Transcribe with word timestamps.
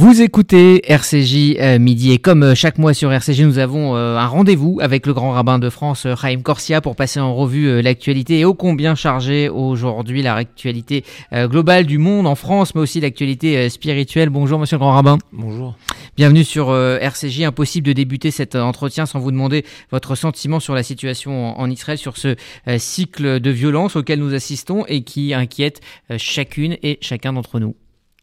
Vous 0.00 0.22
écoutez 0.22 0.88
RCJ 0.88 1.56
euh, 1.58 1.80
midi 1.80 2.12
et 2.12 2.18
comme 2.18 2.44
euh, 2.44 2.54
chaque 2.54 2.78
mois 2.78 2.94
sur 2.94 3.12
RCJ, 3.12 3.40
nous 3.40 3.58
avons 3.58 3.96
euh, 3.96 4.16
un 4.16 4.28
rendez-vous 4.28 4.78
avec 4.80 5.06
le 5.06 5.12
grand 5.12 5.32
rabbin 5.32 5.58
de 5.58 5.68
France, 5.70 6.06
Chaim 6.14 6.40
Corsia, 6.40 6.80
pour 6.80 6.94
passer 6.94 7.18
en 7.18 7.34
revue 7.34 7.82
l'actualité 7.82 8.38
et 8.38 8.44
ô 8.44 8.54
combien 8.54 8.94
chargée 8.94 9.48
aujourd'hui 9.48 10.22
l'actualité 10.22 11.04
globale 11.32 11.84
du 11.84 11.98
monde 11.98 12.28
en 12.28 12.36
France, 12.36 12.76
mais 12.76 12.80
aussi 12.80 13.00
l'actualité 13.00 13.68
spirituelle. 13.70 14.28
Bonjour 14.28 14.60
monsieur 14.60 14.76
le 14.76 14.78
grand 14.78 14.92
rabbin. 14.92 15.18
Bonjour. 15.32 15.76
Bienvenue 16.16 16.44
sur 16.44 16.72
RCJ. 16.72 17.42
Impossible 17.42 17.88
de 17.88 17.92
débuter 17.92 18.30
cet 18.30 18.54
entretien 18.54 19.04
sans 19.04 19.18
vous 19.18 19.32
demander 19.32 19.64
votre 19.90 20.14
sentiment 20.14 20.60
sur 20.60 20.76
la 20.76 20.84
situation 20.84 21.58
en 21.58 21.68
Israël, 21.68 21.98
sur 21.98 22.18
ce 22.18 22.36
cycle 22.78 23.40
de 23.40 23.50
violence 23.50 23.96
auquel 23.96 24.20
nous 24.20 24.32
assistons 24.32 24.84
et 24.86 25.02
qui 25.02 25.34
inquiète 25.34 25.80
chacune 26.18 26.76
et 26.84 26.98
chacun 27.00 27.32
d'entre 27.32 27.58
nous. 27.58 27.74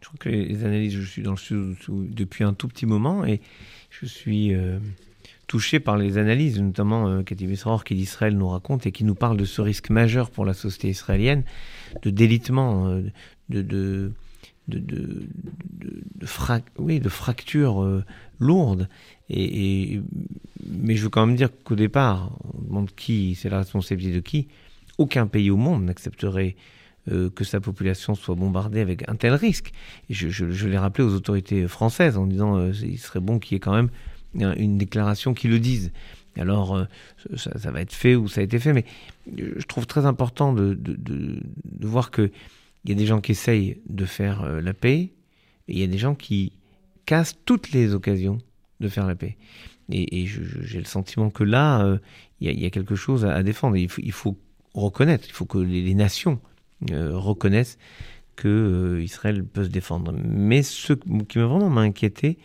Je 0.05 0.09
crois 0.09 0.19
que 0.19 0.29
les 0.29 0.63
analyses, 0.63 0.93
je 0.93 1.01
suis 1.01 1.23
dans 1.23 1.31
le 1.31 1.37
sud 1.37 1.77
depuis 1.89 2.43
un 2.43 2.53
tout 2.53 2.67
petit 2.67 2.85
moment 2.85 3.25
et 3.25 3.41
je 3.89 4.05
suis 4.05 4.53
euh, 4.53 4.77
touché 5.47 5.79
par 5.79 5.97
les 5.97 6.19
analyses, 6.19 6.61
notamment 6.61 7.07
euh, 7.07 7.23
Cathy 7.23 7.47
qui 7.85 7.95
d'Israël 7.95 8.37
nous 8.37 8.47
raconte 8.47 8.85
et 8.85 8.91
qui 8.91 9.03
nous 9.03 9.15
parle 9.15 9.35
de 9.35 9.45
ce 9.45 9.63
risque 9.63 9.89
majeur 9.89 10.29
pour 10.29 10.45
la 10.45 10.53
société 10.53 10.89
israélienne 10.89 11.43
de 12.03 12.11
délitement, 12.11 12.87
euh, 12.87 13.01
de, 13.49 13.63
de, 13.63 14.11
de, 14.67 14.77
de, 14.77 16.27
oui, 16.77 16.99
de 16.99 17.09
fractures 17.09 17.81
euh, 17.81 18.03
lourdes. 18.37 18.87
Et, 19.31 20.01
mais 20.69 20.95
je 20.95 21.01
veux 21.01 21.09
quand 21.09 21.25
même 21.25 21.35
dire 21.35 21.49
qu'au 21.63 21.75
départ, 21.75 22.37
on 22.53 22.61
demande 22.61 22.91
qui, 22.93 23.33
c'est 23.33 23.49
la 23.49 23.57
responsabilité 23.57 24.13
de 24.13 24.21
qui. 24.21 24.49
Aucun 24.99 25.25
pays 25.25 25.49
au 25.49 25.57
monde 25.57 25.83
n'accepterait 25.85 26.55
euh, 27.11 27.29
que 27.29 27.43
sa 27.43 27.59
population 27.59 28.15
soit 28.15 28.33
bombardée 28.33 28.79
avec 28.79 29.07
un 29.07 29.15
tel 29.15 29.35
risque. 29.35 29.71
Et 30.09 30.15
je, 30.15 30.27
je, 30.27 30.67
l'ai 30.67 30.77
rappelé 30.79 31.03
aux 31.03 31.13
autorités 31.13 31.67
françaises 31.67 32.17
en 32.17 32.25
disant 32.25 32.57
euh, 32.57 32.71
il 32.81 32.97
serait 32.97 33.19
bon 33.19 33.37
qu'il 33.37 33.53
y 33.53 33.57
ait 33.57 33.59
quand 33.59 33.75
même 33.75 33.89
une 34.33 34.79
déclaration 34.79 35.35
qui 35.35 35.47
le 35.47 35.59
dise. 35.59 35.91
Alors, 36.35 36.75
euh, 36.75 36.85
ça, 37.35 37.69
va 37.69 37.81
être 37.81 37.93
fait 37.93 38.15
ou 38.15 38.27
ça 38.27 38.41
a 38.41 38.43
été 38.43 38.57
fait, 38.57 38.73
mais 38.73 38.85
je 39.37 39.63
trouve 39.67 39.85
très 39.85 40.07
important 40.07 40.51
de, 40.51 40.73
de, 40.73 40.95
de, 40.95 41.43
de 41.63 41.87
voir 41.87 42.09
qu'il 42.09 42.31
y 42.85 42.91
a 42.91 42.95
des 42.95 43.05
gens 43.05 43.21
qui 43.21 43.33
essayent 43.33 43.77
de 43.87 44.05
faire 44.05 44.43
la 44.59 44.73
paix, 44.73 45.11
et 45.67 45.73
il 45.73 45.77
y 45.77 45.83
a 45.83 45.87
des 45.87 45.99
gens 45.99 46.15
qui 46.15 46.53
cassent 47.05 47.37
toutes 47.45 47.71
les 47.71 47.93
occasions 47.93 48.39
de 48.79 48.89
faire 48.89 49.05
la 49.05 49.15
paix. 49.15 49.37
Et, 49.91 50.25
j'ai 50.25 50.79
le 50.79 50.85
sentiment 50.85 51.29
que 51.29 51.43
là, 51.43 51.99
il 52.41 52.51
y, 52.51 52.65
a, 52.65 52.69
quelque 52.71 52.95
chose 52.95 53.25
à, 53.25 53.43
défendre. 53.43 53.77
il, 53.77 54.11
faut, 54.11 54.37
reconnaître, 54.73 55.25
il 55.27 55.33
faut 55.33 55.45
que 55.45 55.59
les 55.59 55.93
nations 55.93 56.41
euh, 56.43 56.54
reconnaissent 56.93 57.77
que 58.35 58.47
euh, 58.47 59.01
Israël 59.01 59.43
peut 59.43 59.63
se 59.63 59.69
défendre. 59.69 60.13
Mais 60.23 60.63
ce 60.63 60.93
qui 60.93 61.39
m'a 61.39 61.45
vraiment 61.45 61.77
inquiété, 61.77 62.37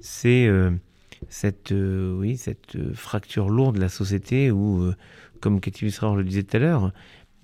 c'est 0.00 0.46
euh, 0.46 0.70
cette, 1.28 1.72
oui, 1.72 2.36
cette 2.36 2.76
fracture 2.94 3.48
lourde 3.48 3.76
de 3.76 3.80
la 3.80 3.88
société 3.88 4.50
où, 4.50 4.90
comme 5.40 5.60
Cathy 5.60 5.86
Israël 5.86 6.16
le 6.16 6.24
disait 6.24 6.44
tout 6.44 6.56
à 6.56 6.60
l'heure, 6.60 6.92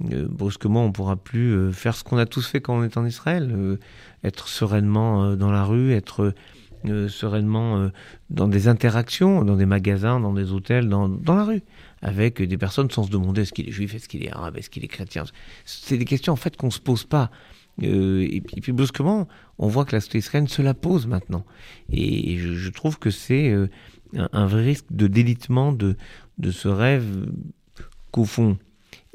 brusquement 0.00 0.84
on 0.84 0.92
pourra 0.92 1.16
plus 1.16 1.72
faire 1.74 1.94
ce 1.94 2.02
qu'on 2.02 2.16
a 2.16 2.24
tous 2.24 2.46
fait 2.46 2.60
quand 2.62 2.78
on 2.78 2.84
est 2.84 2.96
en 2.96 3.04
Israël, 3.04 3.78
être 4.24 4.48
sereinement 4.48 5.36
dans 5.36 5.50
la 5.50 5.64
rue, 5.64 5.92
être 5.92 6.32
sereinement 6.84 7.90
dans 8.30 8.48
des 8.48 8.66
interactions, 8.66 9.44
dans 9.44 9.56
des 9.56 9.66
magasins, 9.66 10.20
dans 10.20 10.32
des 10.32 10.52
hôtels, 10.52 10.88
dans, 10.88 11.10
dans 11.10 11.34
la 11.34 11.44
rue 11.44 11.62
avec 12.06 12.40
des 12.40 12.56
personnes 12.56 12.88
sans 12.88 13.02
se 13.02 13.10
demander 13.10 13.42
est-ce 13.42 13.52
qu'il 13.52 13.68
est 13.68 13.72
juif, 13.72 13.96
est-ce 13.96 14.08
qu'il 14.08 14.24
est 14.24 14.30
arabe, 14.30 14.56
est-ce 14.56 14.70
qu'il 14.70 14.84
est 14.84 14.88
chrétien. 14.88 15.24
C'est 15.64 15.98
des 15.98 16.04
questions 16.04 16.32
en 16.32 16.36
fait 16.36 16.56
qu'on 16.56 16.70
se 16.70 16.78
pose 16.78 17.02
pas. 17.02 17.32
Euh, 17.82 18.24
et, 18.30 18.40
puis, 18.40 18.70
brusquement, 18.70 19.26
on 19.58 19.66
voit 19.66 19.84
que 19.84 19.96
la 19.96 20.00
société 20.00 20.18
israélienne 20.18 20.48
se 20.48 20.62
la 20.62 20.72
pose 20.72 21.08
maintenant. 21.08 21.44
Et, 21.92 22.38
je, 22.38 22.70
trouve 22.70 23.00
que 23.00 23.10
c'est 23.10 23.50
euh, 23.50 23.68
un, 24.14 24.46
vrai 24.46 24.62
risque 24.62 24.86
de 24.90 25.08
délitement 25.08 25.72
de, 25.72 25.96
de 26.38 26.52
ce 26.52 26.68
rêve 26.68 27.28
qu'au 28.12 28.24
fond, 28.24 28.56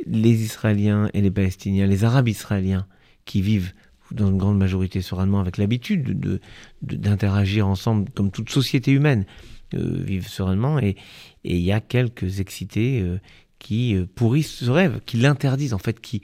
les 0.06 0.44
Israéliens 0.44 1.10
et 1.14 1.22
les 1.22 1.32
Palestiniens, 1.32 1.88
les 1.88 2.04
Arabes 2.04 2.28
israéliens 2.28 2.86
qui 3.24 3.42
vivent 3.42 3.72
dans 4.12 4.28
une 4.28 4.38
grande 4.38 4.58
majorité 4.58 5.02
sereinement 5.02 5.40
avec 5.40 5.58
l'habitude 5.58 6.20
de, 6.20 6.42
d'interagir 6.82 7.70
ensemble 7.70 8.10
comme 8.14 8.32
toute 8.32 8.50
société 8.50 8.92
humaine, 8.92 9.26
vivent 9.74 10.28
sereinement. 10.28 10.80
Et, 10.80 10.96
et 11.44 11.58
il 11.58 11.62
y 11.64 11.72
a 11.72 11.82
quelques 11.82 12.40
excités 12.40 13.02
euh, 13.02 13.20
qui 13.60 13.96
euh, 13.96 14.06
pourrissent 14.16 14.56
ce 14.56 14.70
rêve, 14.70 15.02
qui 15.06 15.18
l'interdisent 15.18 15.74
en 15.74 15.80
fait, 15.80 16.00
qui, 16.00 16.22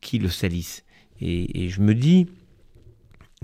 qui 0.00 0.18
le 0.18 0.28
salissent. 0.28 0.84
Et, 1.20 1.70
je 1.70 1.80
me 1.80 1.94
dis, 1.94 2.26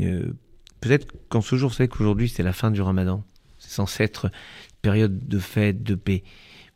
euh, 0.00 0.32
peut-être 0.81 1.06
qu'en 1.28 1.41
ce 1.41 1.56
jour, 1.56 1.72
c'est 1.72 1.88
qu'aujourd'hui 1.88 2.28
c'est 2.28 2.42
la 2.42 2.53
fin 2.53 2.71
du 2.71 2.82
ramadan, 2.82 3.25
c'est 3.59 3.71
censé 3.71 4.04
être 4.04 4.31
période 4.82 5.26
de 5.26 5.38
fête, 5.38 5.82
de 5.82 5.94
paix. 5.94 6.22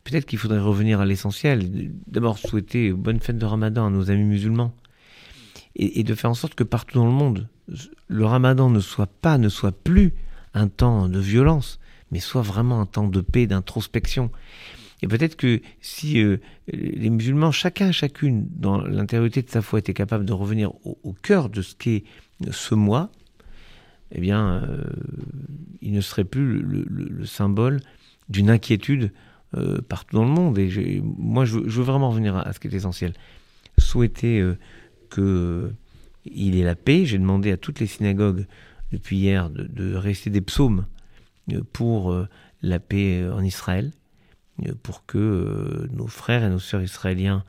Peut-être 0.03 0.25
qu'il 0.25 0.39
faudrait 0.39 0.59
revenir 0.59 1.01
à 1.01 1.05
l'essentiel. 1.05 1.91
D'abord 2.07 2.37
souhaiter 2.37 2.93
bonne 2.93 3.19
fête 3.19 3.37
de 3.37 3.45
ramadan 3.45 3.87
à 3.87 3.89
nos 3.89 4.09
amis 4.09 4.23
musulmans. 4.23 4.73
Et, 5.75 5.99
et, 5.99 6.03
de 6.03 6.15
faire 6.15 6.31
en 6.31 6.33
sorte 6.33 6.55
que 6.55 6.63
partout 6.63 6.97
dans 6.97 7.05
le 7.05 7.11
monde, 7.11 7.49
le 8.07 8.25
ramadan 8.25 8.69
ne 8.69 8.79
soit 8.79 9.11
pas, 9.21 9.37
ne 9.37 9.49
soit 9.49 9.73
plus 9.73 10.13
un 10.55 10.69
temps 10.69 11.07
de 11.07 11.19
violence, 11.19 11.79
mais 12.11 12.19
soit 12.19 12.41
vraiment 12.41 12.81
un 12.81 12.85
temps 12.85 13.07
de 13.07 13.21
paix, 13.21 13.47
d'introspection. 13.47 14.31
Et 15.01 15.07
peut-être 15.07 15.35
que 15.35 15.61
si 15.79 16.19
euh, 16.19 16.37
les 16.71 17.09
musulmans, 17.09 17.51
chacun, 17.51 17.91
chacune, 17.91 18.47
dans 18.49 18.79
l'intériorité 18.79 19.41
de 19.41 19.49
sa 19.49 19.61
foi, 19.61 19.79
était 19.79 19.93
capable 19.93 20.25
de 20.25 20.33
revenir 20.33 20.71
au, 20.83 21.13
cœur 21.21 21.49
de 21.49 21.61
ce 21.61 21.75
qu'est 21.75 22.03
ce 22.49 22.73
mois, 22.73 23.11
eh 24.11 24.21
bien, 24.21 24.63
euh, 24.63 24.83
il 25.81 25.91
ne 25.91 26.01
serait 26.01 26.23
plus 26.23 26.61
le, 26.61 27.25
symbole 27.25 27.81
d'une 28.29 28.49
inquiétude 28.49 29.11
euh, 29.55 29.79
partout 29.81 30.15
dans 30.15 30.23
le 30.23 30.31
monde. 30.31 30.57
Et 30.57 31.01
moi, 31.03 31.45
je 31.45 31.59
veux, 31.59 31.83
vraiment 31.83 32.09
revenir 32.09 32.35
à, 32.35 32.51
ce 32.53 32.59
qui 32.59 32.67
est 32.67 32.73
essentiel. 32.73 33.13
Souhaiter 33.77 34.43
que 35.09 35.71
il 36.25 36.57
ait 36.57 36.63
la 36.63 36.75
paix. 36.75 37.05
J'ai 37.05 37.19
demandé 37.19 37.51
à 37.51 37.57
toutes 37.57 37.79
les 37.79 37.85
synagogues 37.85 38.47
depuis 38.91 39.17
hier 39.17 39.49
de, 39.51 39.63
de 39.63 39.93
rester 39.93 40.31
des 40.31 40.41
psaumes 40.41 40.85
pour 41.73 42.11
euh, 42.11 42.27
la 42.61 42.79
paix 42.79 43.21
euh, 43.21 43.33
en 43.33 43.43
Israël, 43.43 43.91
euh, 44.65 44.73
pour 44.83 45.05
que 45.05 45.87
nos 45.91 46.07
frères 46.07 46.43
et 46.43 46.49
nos 46.49 46.59
sœurs 46.59 46.83
israéliens 46.83 47.43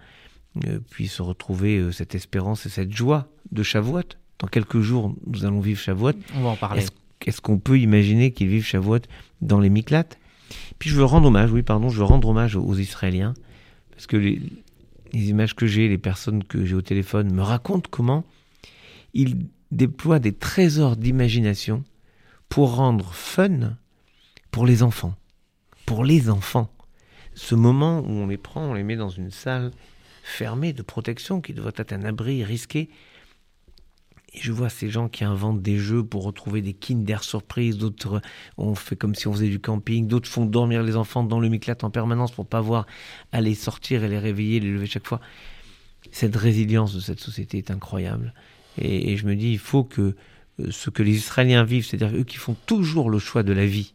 puissent 0.90 1.20
retrouver 1.20 1.92
cette 1.92 2.16
espérance 2.16 2.66
et 2.66 2.68
cette 2.68 2.92
joie 2.92 3.28
de 3.52 3.62
Shavuot. 3.62 4.02
Dans 4.40 4.48
quelques 4.48 4.80
jours, 4.80 5.14
nous 5.26 5.44
allons 5.44 5.60
vivre 5.60 5.78
Shavuot. 5.78 6.14
On 6.34 6.42
va 6.42 6.48
en 6.48 6.56
parler. 6.56 6.84
Est-ce 7.26 7.40
qu'on 7.40 7.58
peut 7.58 7.78
imaginer 7.78 8.32
qu'ils 8.32 8.48
vivent 8.48 8.64
Shavuot 8.64 9.00
dans 9.40 9.60
les 9.60 9.70
Miklates 9.70 10.18
Puis 10.80 10.90
je 10.90 10.96
veux 10.96 11.04
rendre 11.04 11.28
hommage, 11.28 11.52
oui, 11.52 11.62
pardon, 11.62 11.90
je 11.90 11.98
veux 11.98 12.04
rendre 12.04 12.28
hommage 12.28 12.56
aux, 12.56 12.74
Israéliens, 12.74 13.34
parce 13.92 14.08
que 14.08 14.16
les, 14.16 14.40
les 15.12 15.28
images 15.28 15.54
que 15.54 15.66
j'ai, 15.66 15.88
les 15.88 15.98
personnes 15.98 16.42
que 16.42 16.64
j'ai 16.64 16.74
au 16.74 16.82
téléphone 16.82 17.32
me 17.32 17.42
racontent 17.42 17.88
comment 17.88 18.24
ils 19.14 19.46
déploient 19.70 20.18
des 20.18 20.32
trésors 20.32 20.96
d'imagination 20.96 21.84
pour 22.48 22.74
rendre 22.74 23.12
fun 23.12 23.76
pour 24.50 24.66
les 24.66 24.82
enfants. 24.82 25.14
Pour 25.86 26.04
les 26.04 26.30
enfants. 26.30 26.70
Ce 27.34 27.54
moment 27.54 28.00
où 28.00 28.10
on 28.10 28.26
les 28.26 28.36
prend, 28.36 28.62
on 28.62 28.74
les 28.74 28.82
met 28.82 28.96
dans 28.96 29.08
une 29.08 29.30
salle 29.30 29.70
fermée 30.22 30.72
de 30.72 30.82
protection 30.82 31.40
qui 31.40 31.54
doit 31.54 31.72
être 31.76 31.92
un 31.92 32.04
abri 32.04 32.44
risqué. 32.44 32.90
Et 34.34 34.40
je 34.40 34.52
vois 34.52 34.68
ces 34.68 34.90
gens 34.90 35.08
qui 35.08 35.24
inventent 35.24 35.62
des 35.62 35.78
jeux 35.78 36.04
pour 36.04 36.24
retrouver 36.24 36.60
des 36.60 36.74
Kinder 36.74 37.22
surprises, 37.22 37.78
d'autres 37.78 38.20
on 38.58 38.74
fait 38.74 38.96
comme 38.96 39.14
si 39.14 39.26
on 39.26 39.32
faisait 39.32 39.48
du 39.48 39.58
camping, 39.58 40.06
d'autres 40.06 40.28
font 40.28 40.44
dormir 40.44 40.82
les 40.82 40.96
enfants 40.96 41.24
dans 41.24 41.40
le 41.40 41.48
miclate 41.48 41.82
en 41.82 41.90
permanence 41.90 42.32
pour 42.32 42.46
pas 42.46 42.60
voir 42.60 42.86
aller 43.32 43.54
sortir 43.54 44.04
et 44.04 44.08
les 44.08 44.18
réveiller, 44.18 44.60
les 44.60 44.70
lever 44.70 44.86
chaque 44.86 45.06
fois. 45.06 45.20
Cette 46.10 46.36
résilience 46.36 46.94
de 46.94 47.00
cette 47.00 47.20
société 47.20 47.58
est 47.58 47.70
incroyable. 47.70 48.34
Et, 48.80 49.16
je 49.16 49.26
me 49.26 49.34
dis, 49.34 49.50
il 49.50 49.58
faut 49.58 49.82
que 49.82 50.14
euh, 50.60 50.70
ce 50.70 50.90
que 50.90 51.02
les 51.02 51.16
Israéliens 51.16 51.64
vivent, 51.64 51.84
c'est-à-dire 51.84 52.16
eux 52.16 52.24
qui 52.24 52.36
font 52.36 52.56
toujours 52.66 53.10
le 53.10 53.18
choix 53.18 53.42
de 53.42 53.52
la 53.52 53.66
vie, 53.66 53.94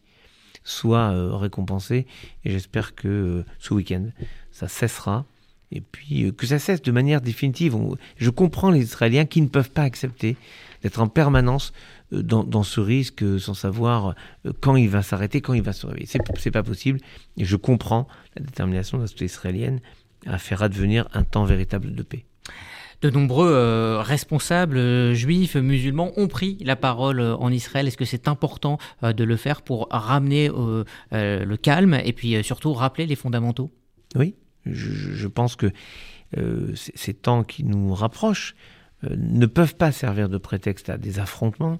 soit 0.64 1.12
euh, 1.12 1.36
récompensé. 1.36 2.06
Et 2.44 2.50
j'espère 2.50 2.94
que 2.94 3.08
euh, 3.08 3.44
ce 3.60 3.74
week-end, 3.74 4.06
ça 4.50 4.66
cessera. 4.66 5.26
Et 5.70 5.80
puis 5.80 6.24
euh, 6.24 6.32
que 6.32 6.46
ça 6.46 6.58
cesse 6.58 6.82
de 6.82 6.90
manière 6.90 7.20
définitive. 7.20 7.76
je 8.16 8.30
comprends 8.30 8.70
les 8.70 8.82
Israéliens 8.82 9.26
qui 9.26 9.40
ne 9.42 9.48
peuvent 9.48 9.70
pas 9.70 9.82
accepter 9.82 10.36
d'être 10.82 11.00
en 11.00 11.08
permanence 11.08 11.72
dans, 12.10 12.62
ce 12.62 12.80
risque 12.80 13.24
sans 13.40 13.54
savoir 13.54 14.14
quand 14.60 14.76
il 14.76 14.88
va 14.88 15.02
s'arrêter, 15.02 15.40
quand 15.40 15.54
il 15.54 15.62
va 15.62 15.72
se 15.72 15.86
réveiller. 15.86 16.06
C'est 16.06 16.50
pas 16.50 16.62
possible. 16.62 17.00
Et 17.38 17.44
je 17.44 17.56
comprends 17.56 18.06
la 18.36 18.44
détermination 18.44 18.98
de 18.98 19.02
la 19.02 19.06
société 19.06 19.24
israélienne 19.24 19.80
à 20.26 20.38
faire 20.38 20.62
advenir 20.62 21.08
un 21.14 21.24
temps 21.24 21.44
véritable 21.44 21.94
de 21.94 22.02
paix 22.02 22.24
de 23.04 23.10
nombreux 23.10 23.52
euh, 23.52 24.00
responsables 24.00 24.78
euh, 24.78 25.12
juifs, 25.12 25.56
musulmans 25.56 26.12
ont 26.16 26.26
pris 26.26 26.56
la 26.64 26.74
parole 26.74 27.20
euh, 27.20 27.36
en 27.36 27.52
Israël. 27.52 27.86
Est-ce 27.86 27.98
que 27.98 28.06
c'est 28.06 28.28
important 28.28 28.78
de 29.02 29.24
le 29.24 29.36
faire 29.36 29.60
pour 29.60 29.88
ramener 29.90 30.48
le 31.12 31.56
calme 31.56 31.98
et 32.02 32.12
puis 32.14 32.42
surtout 32.42 32.72
rappeler 32.72 33.06
les 33.06 33.16
fondamentaux? 33.16 33.70
Oui, 34.16 34.34
je, 34.64 35.26
pense 35.26 35.56
que 35.56 35.70
ces 36.74 37.14
temps 37.14 37.44
qui 37.44 37.64
nous 37.64 37.92
rapprochent 37.92 38.54
ne 39.02 39.46
peuvent 39.46 39.76
pas 39.76 39.92
servir 39.92 40.28
de 40.28 40.38
prétexte 40.38 40.88
à 40.88 40.96
des 40.96 41.18
affrontements, 41.18 41.78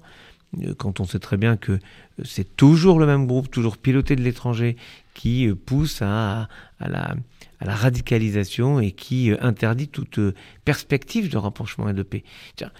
quand 0.77 0.99
on 0.99 1.05
sait 1.05 1.19
très 1.19 1.37
bien 1.37 1.57
que 1.57 1.79
c'est 2.23 2.55
toujours 2.55 2.99
le 2.99 3.05
même 3.05 3.27
groupe, 3.27 3.51
toujours 3.51 3.77
piloté 3.77 4.15
de 4.15 4.21
l'étranger, 4.21 4.77
qui 5.13 5.49
pousse 5.65 6.01
à, 6.01 6.47
à, 6.79 6.89
la, 6.89 7.15
à, 7.59 7.65
la, 7.65 7.75
radicalisation 7.75 8.79
et 8.79 8.91
qui 8.91 9.31
interdit 9.39 9.87
toute 9.87 10.19
perspective 10.65 11.29
de 11.29 11.37
rapprochement 11.37 11.89
et 11.89 11.93
de 11.93 12.03
paix. 12.03 12.23
Tiens, 12.55 12.71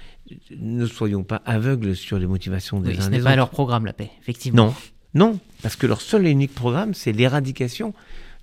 ne 0.60 0.86
soyons 0.86 1.24
pas 1.24 1.42
aveugles 1.46 1.96
sur 1.96 2.18
les 2.18 2.28
motivations 2.28 2.80
des 2.80 2.92
oui, 2.92 2.98
uns 2.98 3.02
ce 3.02 3.10
n'est 3.10 3.20
pas 3.20 3.30
autres. 3.30 3.38
leur 3.38 3.50
programme, 3.50 3.86
la 3.86 3.94
paix, 3.94 4.12
effectivement. 4.22 4.68
Non, 4.68 4.76
non, 5.14 5.40
parce 5.62 5.76
que 5.76 5.88
leur 5.88 6.02
seul 6.02 6.28
et 6.28 6.32
unique 6.32 6.54
programme, 6.54 6.94
c'est 6.94 7.14
l'éradication 7.14 7.94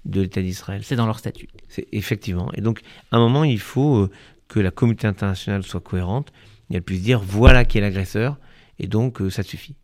de 0.05 0.23
l'État 0.23 0.43
d'Israël. 0.43 0.83
C'est 0.85 0.97
dans 0.97 1.07
leur 1.07 1.19
statut. 1.19 1.49
C'est 1.69 1.87
effectivement. 1.93 2.51
Et 2.55 2.61
donc, 2.61 2.81
à 3.11 3.17
un 3.17 3.21
moment, 3.21 3.45
il 3.45 3.61
faut 3.61 3.97
euh, 3.97 4.11
que 4.49 4.59
la 4.59 4.71
communauté 4.71 5.07
internationale 5.07 5.63
soit 5.63 5.81
cohérente 5.81 6.33
et 6.71 6.77
elle 6.77 6.83
puisse 6.83 7.03
dire 7.03 7.21
voilà 7.21 7.65
qui 7.65 7.79
est 7.79 7.81
l'agresseur, 7.81 8.39
et 8.83 8.87
donc 8.87 9.23
euh, 9.23 9.31
ça 9.31 9.43
suffit? 9.43 9.77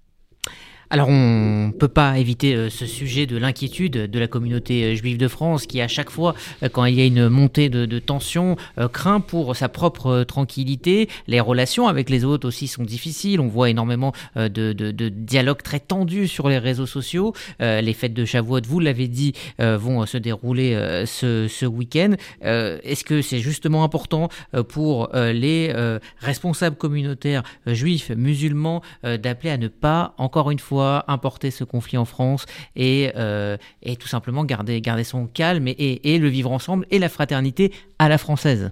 Alors 0.90 1.08
on 1.08 1.66
ne 1.66 1.72
peut 1.72 1.88
pas 1.88 2.18
éviter 2.18 2.54
euh, 2.54 2.70
ce 2.70 2.86
sujet 2.86 3.26
de 3.26 3.36
l'inquiétude 3.36 4.10
de 4.10 4.18
la 4.18 4.26
communauté 4.26 4.84
euh, 4.84 4.94
juive 4.94 5.18
de 5.18 5.28
France 5.28 5.66
qui 5.66 5.82
à 5.82 5.88
chaque 5.88 6.08
fois 6.08 6.34
euh, 6.62 6.70
quand 6.70 6.86
il 6.86 6.94
y 6.94 7.02
a 7.02 7.04
une 7.04 7.28
montée 7.28 7.68
de, 7.68 7.98
tension 7.98 8.56
craint 8.92 9.20
pour 9.20 9.56
sa 9.56 9.68
propre 9.68 10.22
tranquillité. 10.22 11.08
Les 11.26 11.40
relations 11.40 11.88
avec 11.88 12.10
les 12.10 12.24
autres 12.24 12.46
aussi 12.46 12.68
sont 12.68 12.84
difficiles. 12.84 13.40
On 13.40 13.48
voit 13.48 13.70
énormément 13.70 14.12
de, 14.36 14.72
dialogues 15.08 15.62
très 15.62 15.80
tendus 15.80 16.28
sur 16.28 16.48
les 16.48 16.58
réseaux 16.58 16.86
sociaux. 16.86 17.34
Les 17.58 17.92
fêtes 17.92 18.14
de 18.14 18.24
Shavuot, 18.24 18.60
vous 18.66 18.78
l'avez 18.78 19.08
dit, 19.08 19.32
vont 19.58 20.06
se 20.06 20.16
dérouler 20.16 20.74
ce 21.06 21.66
week-end. 21.66 22.14
Est-ce 22.40 23.04
que 23.04 23.20
c'est 23.20 23.40
justement 23.40 23.82
important 23.82 24.28
pour 24.68 25.10
les 25.14 25.74
responsables 26.20 26.76
communautaires 26.76 27.42
juifs, 27.66 28.10
musulmans, 28.10 28.82
d'appeler 29.02 29.50
à 29.50 29.58
ne 29.58 29.68
pas, 29.68 30.14
encore 30.18 30.50
une 30.50 30.60
fois, 30.60 30.77
importer 30.80 31.50
ce 31.50 31.64
conflit 31.64 31.98
en 31.98 32.04
France 32.04 32.46
et, 32.76 33.12
euh, 33.16 33.56
et 33.82 33.96
tout 33.96 34.08
simplement 34.08 34.44
garder, 34.44 34.80
garder 34.80 35.04
son 35.04 35.26
calme 35.26 35.68
et, 35.68 35.72
et, 35.72 36.14
et, 36.14 36.18
le 36.18 36.28
vivre 36.28 36.50
ensemble 36.50 36.86
et 36.90 36.98
la 36.98 37.08
fraternité 37.08 37.72
à 37.98 38.08
la 38.08 38.18
française. 38.18 38.70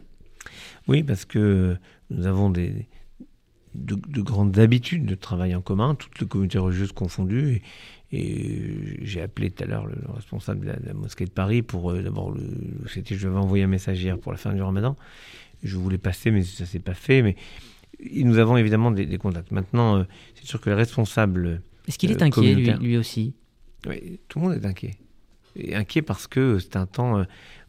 Oui, 0.88 1.02
parce 1.02 1.24
que 1.24 1.76
nous 2.10 2.26
avons 2.26 2.50
des, 2.50 2.86
de, 3.74 3.96
de 4.08 4.22
grandes 4.22 4.58
habitudes 4.58 5.06
de 5.06 5.14
travail 5.14 5.54
en 5.54 5.60
commun, 5.60 5.94
toutes 5.94 6.20
les 6.20 6.26
communautés 6.26 6.58
religieuses 6.58 6.92
confondues. 6.92 7.62
Et, 8.12 8.16
et 8.16 8.98
j'ai 9.02 9.20
appelé 9.20 9.50
tout 9.50 9.64
à 9.64 9.66
l'heure 9.66 9.86
le, 9.86 9.94
le, 9.94 10.12
responsable 10.12 10.66
de 10.66 10.86
la, 10.86 10.94
mosquée 10.94 11.24
de 11.24 11.30
Paris 11.30 11.62
pour 11.62 11.90
euh, 11.90 12.02
d'abord, 12.02 12.34
c'était 12.86 13.16
je 13.16 13.28
vais 13.28 13.36
envoyer 13.36 13.64
un 13.64 13.68
message 13.68 14.00
hier 14.00 14.18
pour 14.18 14.32
la 14.32 14.38
fin 14.38 14.52
du 14.52 14.62
ramadan. 14.62 14.96
Je 15.62 15.76
voulais 15.76 15.98
passer, 15.98 16.30
mais 16.30 16.42
ça 16.42 16.66
s'est 16.66 16.78
pas 16.78 16.94
fait. 16.94 17.22
Mais 17.22 17.36
nous 18.14 18.38
avons 18.38 18.56
évidemment 18.56 18.90
des, 18.90 19.06
des 19.06 19.18
contacts. 19.18 19.50
Maintenant, 19.50 19.96
euh, 19.96 20.04
c'est 20.34 20.46
sûr 20.46 20.60
que 20.60 20.70
les 20.70 20.76
responsables 20.76 21.62
est-ce 21.86 21.98
qu'il 21.98 22.10
est 22.10 22.22
euh, 22.22 22.26
inquiet, 22.26 22.54
lui, 22.54 22.70
lui, 22.80 22.96
aussi? 22.96 23.34
Oui, 23.86 24.20
tout 24.28 24.38
le 24.40 24.46
monde 24.46 24.54
est 24.54 24.66
inquiet. 24.66 24.96
Et 25.54 25.74
inquiet 25.74 26.02
parce 26.02 26.26
que 26.26 26.58
c'est 26.58 26.76
un 26.76 26.86
temps, 26.86 27.18
euh, 27.18 27.24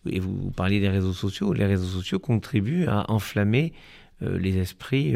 et 0.10 0.20
vous, 0.20 0.36
vous, 0.36 0.52
parliez 0.52 0.80
des 0.80 0.90
réseaux 0.90 1.14
sociaux, 1.14 1.54
les 1.54 1.66
réseaux 1.66 1.88
sociaux 1.88 2.20
contribuent 2.20 2.88
à 2.88 3.10
enflammer 3.12 3.74
euh, 4.22 4.38
les 4.38 4.58
esprits 4.58 5.16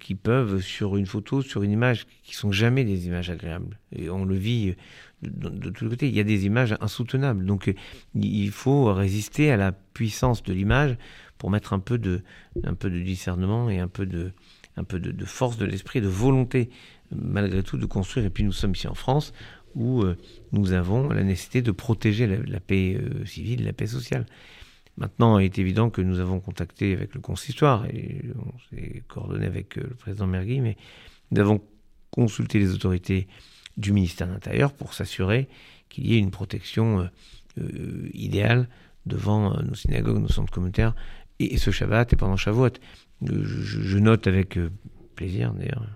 qui 0.00 0.14
peuvent, 0.14 0.62
sur 0.62 0.96
une 0.96 1.04
photo, 1.04 1.42
sur 1.42 1.62
une 1.62 1.70
image, 1.70 2.06
qui 2.22 2.34
sont 2.34 2.50
jamais 2.50 2.82
des 2.82 3.08
images 3.08 3.28
agréables. 3.28 3.78
Et 3.94 4.08
on 4.08 4.24
le 4.24 4.34
vit 4.34 4.74
de, 5.20 5.28
de, 5.28 5.50
de 5.50 5.68
tous 5.68 5.84
les 5.84 5.90
côtés. 5.90 6.08
Il 6.08 6.14
y 6.14 6.20
a 6.20 6.24
des 6.24 6.46
images 6.46 6.74
insoutenables. 6.80 7.44
Donc 7.44 7.70
il 8.14 8.50
faut 8.52 8.90
résister 8.94 9.50
à 9.50 9.58
la 9.58 9.72
puissance 9.72 10.42
de 10.42 10.54
l'image 10.54 10.96
pour 11.36 11.50
mettre 11.50 11.74
un 11.74 11.78
peu 11.78 11.98
de, 11.98 12.22
un 12.64 12.72
peu 12.72 12.88
de 12.88 13.00
discernement 13.00 13.68
et 13.68 13.78
un 13.78 13.88
peu 13.88 14.06
de, 14.06 14.32
un 14.76 14.84
peu 14.84 14.98
de, 14.98 15.24
force 15.24 15.56
de 15.56 15.64
l'esprit, 15.64 16.00
de 16.00 16.08
volonté 16.08 16.70
malgré 17.14 17.62
tout 17.62 17.78
de 17.78 17.86
construire. 17.86 18.26
Et 18.26 18.30
puis 18.30 18.44
nous 18.44 18.52
sommes 18.52 18.72
ici 18.72 18.88
en 18.88 18.94
France 18.94 19.32
où 19.74 20.02
euh, 20.02 20.16
nous 20.52 20.72
avons 20.72 21.08
la 21.08 21.22
nécessité 21.22 21.62
de 21.62 21.70
protéger 21.70 22.26
la, 22.26 22.36
la 22.38 22.60
paix 22.60 22.98
euh, 22.98 23.24
civile, 23.26 23.64
la 23.64 23.72
paix 23.72 23.86
sociale. 23.86 24.26
Maintenant, 24.96 25.38
il 25.38 25.44
est 25.44 25.58
évident 25.58 25.90
que 25.90 26.00
nous 26.00 26.20
avons 26.20 26.40
contacté 26.40 26.94
avec 26.94 27.14
le 27.14 27.20
consistoire 27.20 27.84
et 27.86 28.22
on 28.38 28.58
s'est 28.70 29.02
coordonné 29.08 29.46
avec 29.46 29.76
euh, 29.76 29.82
le 29.88 29.94
président 29.94 30.26
Mergui, 30.26 30.60
mais 30.60 30.76
nous 31.30 31.40
avons 31.40 31.60
consulté 32.10 32.58
les 32.58 32.72
autorités 32.72 33.28
du 33.76 33.92
ministère 33.92 34.26
de 34.26 34.32
l'Intérieur 34.32 34.72
pour 34.72 34.94
s'assurer 34.94 35.48
qu'il 35.90 36.06
y 36.06 36.14
ait 36.14 36.18
une 36.18 36.30
protection 36.30 37.08
idéale 38.14 38.68
devant 39.04 39.62
nos 39.62 39.74
synagogues, 39.74 40.18
nos 40.18 40.28
centres 40.28 40.52
communautaires, 40.52 40.94
et, 41.38 41.54
et 41.54 41.58
ce 41.58 41.70
Shabbat 41.70 42.12
et 42.12 42.16
pendant 42.16 42.36
Shavuot. 42.36 42.70
Je, 43.22 43.98
note 43.98 44.26
avec 44.26 44.58
plaisir 45.14 45.52
d'ailleurs 45.54 45.86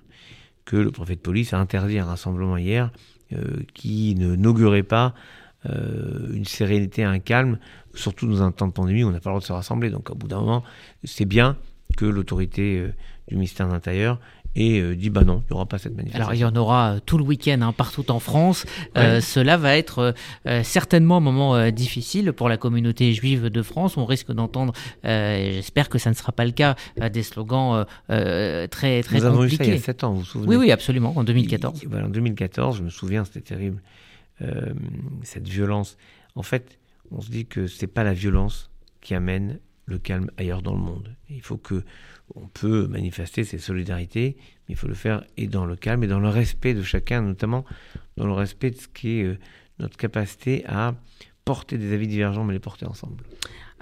que 0.65 0.77
le 0.77 0.91
préfet 0.91 1.17
de 1.17 1.21
police 1.21 1.53
a 1.53 1.59
interdit 1.59 1.99
un 1.99 2.05
rassemblement 2.05 2.57
hier 2.57 2.93
euh, 3.33 3.63
qui 3.75 4.15
ne 4.17 4.37
n'augurait 4.37 4.83
pas 4.83 5.15
euh, 5.67 6.33
une 6.33 6.45
sérénité, 6.45 7.05
un 7.05 7.19
calme, 7.19 7.59
surtout 7.95 8.27
dans 8.27 8.43
un 8.43 8.51
temps 8.51 8.67
de 8.67 8.73
pandémie 8.73 9.05
où 9.05 9.09
on 9.09 9.11
n'a 9.11 9.21
pas 9.21 9.31
le 9.31 9.35
droit 9.35 9.41
de 9.41 9.47
se 9.47 9.53
rassembler. 9.53 9.91
Donc, 9.91 10.11
au 10.11 10.15
bout 10.15 10.29
d'un 10.29 10.41
moment, 10.41 10.65
c'est 11.05 11.27
bien 11.27 11.57
que 11.97 12.07
l'autorité 12.07 12.79
euh, 12.79 12.93
du 13.29 13.35
ministère 13.35 13.67
de 13.67 13.73
l'Intérieur 13.73 14.21
et 14.57 14.81
euh, 14.81 14.97
dit 14.97 15.11
bah 15.11 15.23
non, 15.23 15.43
il 15.47 15.53
n'y 15.53 15.57
aura 15.57 15.67
pas 15.67 15.79
cette 15.79 15.95
manifestation. 15.95 16.25
Alors 16.25 16.35
il 16.35 16.41
y 16.41 16.45
en 16.45 16.57
aura 16.57 16.97
tout 17.07 17.19
le 17.19 17.25
week-end 17.25 17.61
hein, 17.63 17.73
partout 17.73 18.11
en 18.11 18.19
France. 18.19 18.65
Ouais. 18.97 19.03
Euh, 19.03 19.21
cela 19.21 19.57
va 19.57 19.77
être 19.77 20.15
euh, 20.47 20.63
certainement 20.65 21.19
un 21.19 21.21
moment 21.21 21.71
difficile 21.71 22.33
pour 22.33 22.49
la 22.49 22.57
communauté 22.57 23.13
juive 23.13 23.47
de 23.47 23.63
France. 23.63 23.97
On 23.97 24.05
risque 24.05 24.33
d'entendre, 24.33 24.73
j'espère 25.05 25.89
que 25.89 25.99
ça 25.99 26.11
ne 26.11 26.15
sera 26.15 26.33
pas 26.33 26.45
le 26.45 26.51
cas, 26.51 26.75
des 27.13 27.23
slogans 27.23 27.85
très 28.09 28.69
très 28.69 28.99
Nous 28.99 29.03
compliqués. 29.03 29.27
avons 29.27 29.45
eu 29.45 29.51
ça 29.51 29.65
il 29.65 29.71
y 29.71 29.77
a 29.77 29.79
7 29.79 30.05
ans, 30.05 30.13
vous 30.13 30.21
vous 30.21 30.25
souvenez 30.25 30.49
Oui, 30.49 30.57
oui, 30.57 30.73
absolument, 30.73 31.13
en 31.17 31.25
2014. 31.25 31.83
Et, 31.83 31.87
voilà, 31.87 32.07
en 32.07 32.11
2014, 32.11 32.79
je 32.79 32.83
me 32.83 32.91
souviens, 32.91 33.25
c'était 33.25 33.41
terrible, 33.41 33.83
cette 35.23 35.49
violence. 35.49 35.97
En 36.35 36.43
fait, 36.43 36.79
on 37.11 37.21
se 37.21 37.31
dit 37.31 37.47
que 37.47 37.67
c'est 37.67 37.87
pas 37.87 38.05
la 38.05 38.15
violence 38.15 38.71
qui 39.01 39.15
amène 39.15 39.59
le 39.91 39.99
calme 39.99 40.31
ailleurs 40.37 40.63
dans 40.63 40.73
le 40.73 40.81
monde. 40.81 41.15
Il 41.29 41.43
faut 41.43 41.59
que 41.59 41.83
on 42.35 42.47
peut 42.47 42.87
manifester 42.87 43.45
ses 43.45 43.59
solidarités, 43.59 44.37
mais 44.39 44.75
il 44.75 44.77
faut 44.77 44.89
le 44.89 44.95
faire 44.95 45.25
et 45.37 45.49
dans 45.49 45.67
le 45.67 45.77
calme 45.77 46.05
et 46.05 46.07
dans 46.07 46.21
le 46.21 46.29
respect 46.29 46.75
de 46.75 46.83
chacun, 46.83 47.23
notamment 47.23 47.65
dans 48.17 48.27
le 48.27 48.33
respect 48.33 48.71
de 48.71 48.77
ce 48.77 48.89
qui 48.89 49.21
est 49.21 49.25
euh, 49.25 49.39
notre 49.79 49.97
capacité 49.97 50.65
à 50.67 50.95
porter 51.45 51.79
des 51.79 51.93
avis 51.93 52.07
divergents, 52.07 52.45
mais 52.45 52.53
les 52.53 52.61
porter 52.61 52.87
ensemble. 52.87 53.25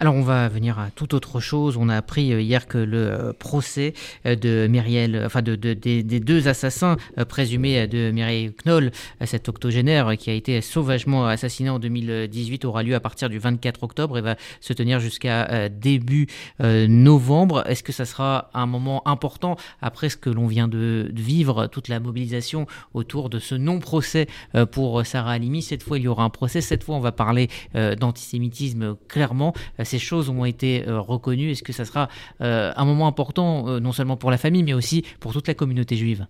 Alors 0.01 0.15
on 0.15 0.23
va 0.23 0.49
venir 0.49 0.79
à 0.79 0.91
toute 0.93 1.13
autre 1.13 1.41
chose. 1.41 1.77
On 1.77 1.89
a 1.89 1.97
appris 1.97 2.27
hier 2.27 2.69
que 2.69 2.79
le 2.79 3.35
procès 3.37 3.95
de 4.25 4.69
Myriel, 4.69 5.25
enfin 5.27 5.43
de, 5.43 5.57
de, 5.57 5.75
de, 5.75 6.03
des 6.03 6.21
deux 6.21 6.47
assassins 6.47 6.97
présumés 7.29 7.89
de 7.89 8.13
Mireille 8.13 8.53
Knoll, 8.65 8.93
cette 9.25 9.49
octogénaire 9.49 10.17
qui 10.17 10.31
a 10.31 10.35
été 10.35 10.61
sauvagement 10.61 11.27
assassinée 11.27 11.71
en 11.71 11.81
2018, 11.81 12.65
aura 12.65 12.85
lieu 12.85 12.95
à 12.95 13.01
partir 13.01 13.29
du 13.29 13.41
24 13.41 13.83
octobre 13.83 14.19
et 14.19 14.21
va 14.21 14.37
se 14.61 14.73
tenir 14.73 15.01
jusqu'à 15.01 15.69
début 15.69 16.29
novembre. 16.61 17.65
Est-ce 17.67 17.83
que 17.83 17.93
ça 17.93 18.05
sera 18.05 18.51
un 18.55 18.67
moment 18.67 19.03
important 19.09 19.57
après 19.83 20.11
ce 20.11 20.17
que 20.17 20.31
l'on 20.31 20.47
vient 20.47 20.69
de 20.69 21.11
vivre, 21.13 21.67
toute 21.67 21.89
la 21.89 21.99
mobilisation 21.99 22.69
autour 22.95 23.31
de 23.31 23.41
ce 23.41 23.57
non-procès 23.57 24.29
pour 24.71 25.05
Sarah 25.05 25.33
Halimi? 25.33 25.61
Cette 25.61 25.83
fois, 25.83 25.99
il 25.99 26.05
y 26.05 26.09
aura 26.09 26.23
un 26.23 26.31
procès. 26.31 26.61
Cette 26.61 26.85
fois, 26.85 26.95
on 26.95 27.01
va 27.01 27.11
parler 27.11 27.49
d'antisémitisme 27.75 28.95
clairement 29.09 29.55
ces 29.89 29.99
choses 29.99 30.29
ont 30.29 30.45
été 30.45 30.87
euh, 30.87 31.01
reconnues 31.01 31.51
Est-ce 31.51 31.63
que 31.63 31.73
ça 31.73 31.85
sera 31.85 32.09
euh, 32.41 32.73
un 32.77 32.85
moment 32.85 33.07
important, 33.07 33.69
euh, 33.69 33.81
non 33.81 33.93
seulement 33.93 34.17
pour 34.17 34.31
la 34.31 34.39
famille, 34.39 34.63
mais 34.63 34.75
aussi 34.75 35.05
pour 35.21 35.33
toute 35.33 35.49
la 35.49 35.55
communauté 35.55 35.97
juive? 35.97 36.27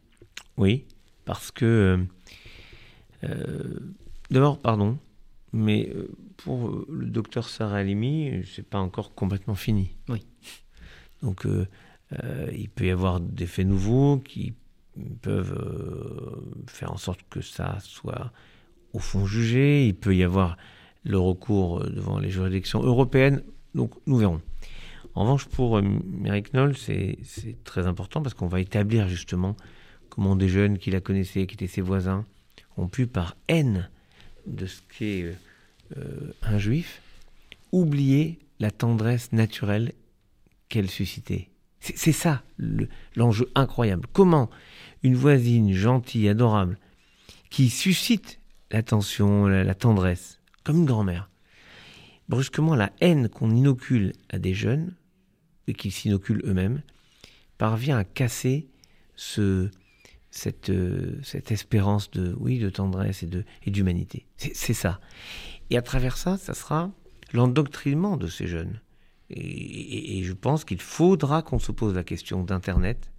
Oui, 0.56 0.84
parce 1.24 1.50
que... 1.50 2.04
D'abord, 4.30 4.58
pardon, 4.58 4.96
mais 5.52 5.92
pour 6.36 6.84
le 6.88 7.06
docteur 7.06 7.48
Sarah 7.48 7.78
Halimi, 7.78 8.44
c'est 8.54 8.62
pas 8.64 8.78
encore 8.78 9.12
complètement 9.12 9.56
fini. 9.56 9.90
Oui. 10.08 10.24
Donc, 11.22 11.44
il 12.52 12.68
peut 12.68 12.86
y 12.86 12.90
avoir 12.90 13.18
des 13.18 13.46
faits 13.46 13.66
nouveaux 13.66 14.18
qui 14.18 14.54
peuvent 15.20 16.40
faire 16.68 16.92
en 16.92 16.96
sorte 16.96 17.20
que 17.28 17.40
ça 17.40 17.78
soit 17.80 18.30
au 18.92 19.00
fond 19.00 19.26
jugé. 19.26 19.88
Il 19.88 19.96
peut 19.96 20.14
y 20.14 20.22
avoir 20.22 20.56
le 21.08 21.18
recours 21.18 21.80
devant 21.80 22.18
les 22.18 22.30
juridictions 22.30 22.82
européennes. 22.82 23.42
Donc 23.74 23.92
nous 24.06 24.18
verrons. 24.18 24.40
En 25.14 25.22
revanche, 25.22 25.46
pour 25.46 25.78
euh, 25.78 25.82
Mary 25.82 26.44
Knoll, 26.44 26.76
c'est 26.76 27.18
très 27.64 27.88
important 27.88 28.22
parce 28.22 28.34
qu'on 28.34 28.46
va 28.46 28.60
établir 28.60 29.08
justement 29.08 29.56
comment 30.10 30.36
des 30.36 30.48
jeunes 30.48 30.78
qui 30.78 30.92
la 30.92 31.00
connaissaient, 31.00 31.46
qui 31.46 31.54
étaient 31.54 31.66
ses 31.66 31.80
voisins, 31.80 32.24
ont 32.76 32.86
pu, 32.86 33.08
par 33.08 33.36
haine 33.48 33.90
de 34.46 34.66
ce 34.66 34.80
qu'est 34.96 35.24
euh, 35.24 35.32
euh, 35.96 36.32
un 36.42 36.58
juif, 36.58 37.02
oublier 37.72 38.38
la 38.60 38.70
tendresse 38.70 39.32
naturelle 39.32 39.92
qu'elle 40.68 40.88
suscitait. 40.88 41.48
C'est 41.80 42.12
ça 42.12 42.42
l'enjeu 43.16 43.46
le, 43.46 43.60
incroyable. 43.60 44.06
Comment 44.12 44.50
une 45.02 45.16
voisine 45.16 45.72
gentille, 45.72 46.28
adorable, 46.28 46.78
qui 47.50 47.70
suscite 47.70 48.40
l'attention, 48.70 49.46
la, 49.46 49.64
la 49.64 49.74
tendresse, 49.74 50.37
comme 50.68 50.80
une 50.80 50.84
grand-mère, 50.84 51.30
brusquement 52.28 52.74
la 52.74 52.92
haine 53.00 53.30
qu'on 53.30 53.56
inocule 53.56 54.12
à 54.28 54.38
des 54.38 54.52
jeunes, 54.52 54.94
et 55.66 55.72
qu'ils 55.72 55.92
s'inoculent 55.92 56.42
eux-mêmes, 56.44 56.82
parvient 57.56 57.96
à 57.96 58.04
casser 58.04 58.68
ce, 59.16 59.70
cette, 60.30 60.68
euh, 60.68 61.18
cette 61.22 61.52
espérance 61.52 62.10
de, 62.10 62.36
oui, 62.38 62.58
de 62.58 62.68
tendresse 62.68 63.22
et, 63.22 63.30
et 63.64 63.70
d'humanité. 63.70 64.26
C'est, 64.36 64.74
ça. 64.74 65.00
Et 65.70 65.78
à 65.78 65.80
travers 65.80 66.18
ça, 66.18 66.36
ça 66.36 66.52
sera 66.52 66.90
l'endoctrinement 67.32 68.18
de 68.18 68.26
ces 68.26 68.46
jeunes. 68.46 68.78
Et, 69.30 70.22
je 70.22 70.34
pense 70.34 70.66
qu'il 70.66 70.82
faudra 70.82 71.40
qu'on 71.40 71.58
se 71.58 71.72
pose 71.72 71.94
la 71.94 72.04
question 72.04 72.44
d'Internet, 72.44 73.10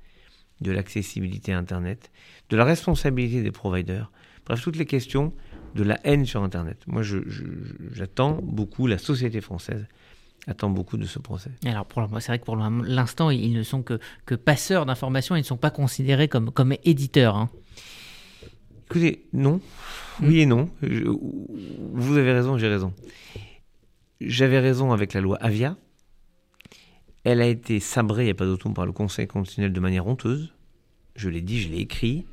de 0.62 0.72
l'accessibilité 0.72 1.51
à 1.53 1.58
Internet, 1.58 2.12
de 2.51 2.58
la 2.58 2.63
responsabilité 2.63 3.41
des 3.41 3.51
providers, 3.51 4.12
bref, 4.46 4.62
toutes 4.62 4.75
les 4.75 4.86
questions 4.86 5.34
de 5.76 5.84
la 5.84 6.00
haine 6.04 6.26
sur 6.26 6.44
Internet. 6.44 6.84
Moi, 6.88 7.02
j'attends 7.92 8.40
beaucoup 8.42 8.88
la 8.88 8.98
société 8.98 9.42
française 9.42 9.86
attend 10.48 10.70
beaucoup 10.70 10.98
de 10.98 11.06
ce 11.06 11.20
procès. 11.20 11.52
Alors, 11.66 11.86
c'est 12.20 12.28
vrai 12.28 12.40
que 12.40 12.46
pour 12.46 12.58
l'instant, 12.58 13.30
ils 13.30 13.54
ne 13.54 13.64
sont 13.64 13.84
que, 13.84 14.00
que 14.26 14.36
passeurs 14.36 14.86
d'informations, 14.86 15.36
ils 15.36 15.40
ne 15.40 15.46
sont 15.46 15.58
pas 15.58 15.70
considérés 15.70 16.28
comme, 16.28 16.52
comme 16.52 16.74
éditeurs. 16.84 17.36
Hein. 17.36 17.50
Écoutez, 18.90 19.28
non. 19.34 19.62
Oui 20.22 20.42
et 20.42 20.46
non. 20.46 20.70
vous 20.82 22.18
avez 22.18 22.34
raison, 22.34 22.58
j'ai 22.58 22.68
raison. 22.68 22.94
J'avais 24.22 24.60
raison 24.60 24.92
avec 24.92 25.14
la 25.14 25.22
loi 25.22 25.38
Avia. 25.38 25.78
Elle 27.24 27.42
a 27.42 27.48
été 27.48 27.80
sabrée, 27.80 28.24
il 28.24 28.26
n'y 28.26 28.32
a 28.32 28.36
pas 28.36 28.46
d'automne, 28.46 28.74
par 28.74 28.86
le 28.86 28.92
Conseil 28.92 29.28
constitutionnel 29.28 29.72
de 29.72 29.80
manière 29.80 30.08
honteuse. 30.08 30.54
Je 31.16 31.30
l'ai 31.30 31.42
dit, 31.42 31.62
je 31.62 31.70
l'ai 31.70 31.80
écrit. 31.80 32.26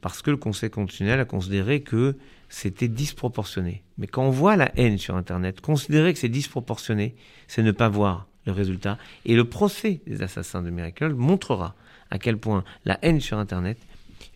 Parce 0.00 0.22
que 0.22 0.30
le 0.30 0.36
Conseil 0.36 0.70
constitutionnel 0.70 1.18
a 1.18 1.24
considéré 1.24 1.80
que 1.82 2.16
c'était 2.48 2.88
disproportionné. 2.88 3.82
Mais 3.98 4.06
quand 4.06 4.24
on 4.24 4.30
voit 4.30 4.56
la 4.56 4.70
haine 4.78 4.98
sur 4.98 5.16
Internet, 5.16 5.60
considérer 5.60 6.12
que 6.12 6.18
c'est 6.18 6.28
disproportionné, 6.28 7.16
c'est 7.48 7.62
ne 7.62 7.72
pas 7.72 7.88
voir 7.88 8.26
le 8.46 8.52
résultat. 8.52 8.98
Et 9.24 9.34
le 9.34 9.44
procès 9.44 10.00
des 10.06 10.22
assassins 10.22 10.62
de 10.62 10.70
Miracle 10.70 11.14
montrera 11.14 11.74
à 12.10 12.18
quel 12.18 12.38
point 12.38 12.64
la 12.84 12.98
haine 13.02 13.20
sur 13.20 13.38
Internet 13.38 13.78